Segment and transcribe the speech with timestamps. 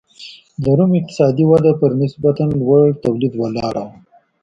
[0.63, 3.95] د روم اقتصادي وده پر نسبتا لوړ تولید ولاړه وه.